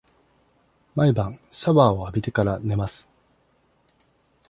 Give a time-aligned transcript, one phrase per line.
[0.95, 3.07] 毎晩シャワーを浴びてから、寝ます。